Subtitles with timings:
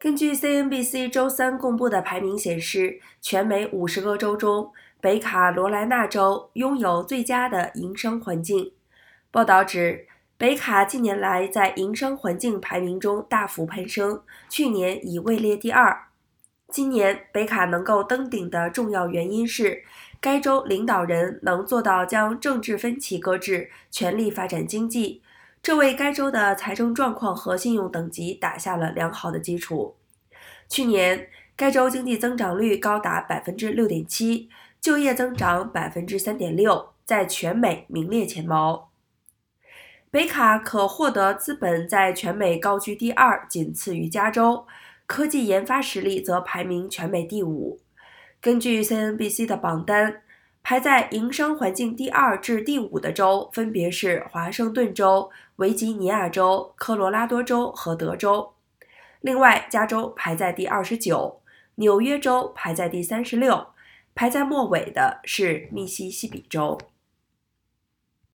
[0.00, 8.70] 根据 CNBC 周三公布的排名显示，全美五十个州中，北卡罗来纳州拥有最佳的营商环境。
[9.32, 10.06] 报道指，
[10.36, 16.04] 北卡近年来在营商环境排名中大幅攀升，去年已位列第二。
[16.68, 19.82] 今年北卡能够登顶的重要原因是，
[20.20, 25.22] 该州领导人能做到将政治分歧搁置，全力发展经济。
[25.62, 29.96] 这为该州的财政状况和信用等级打下了良好的基础。
[30.68, 34.48] 去年，该州经济增长率高达百分之六点七，
[34.80, 38.90] 就业增长百分之三点六，在全美名列前茅。
[40.10, 44.64] 北卡可获得资本在全美高居第二，仅次于加州；
[45.06, 47.80] 科技研发实力则排名全美第五。
[48.40, 50.22] 根据 CNBC 的榜单。
[50.68, 58.52] 排在营商环境第二至第五的州分别是华盛顿州、维吉尼亚州、科罗拉多州和德州。
[59.22, 61.40] 另外，加州排在第二十九，
[61.76, 63.68] 纽约州排在第三十六，
[64.14, 66.78] 排在末尾的是密西西比州。